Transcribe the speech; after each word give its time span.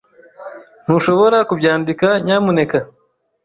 Ntushobora 0.83 1.37
kubyandika, 1.49 2.07
nyamuneka? 2.25 2.77